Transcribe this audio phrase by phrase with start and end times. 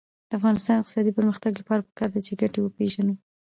[0.29, 3.13] د افغانستان د اقتصادي پرمختګ لپاره پکار ده چې ګټې وپېژنو.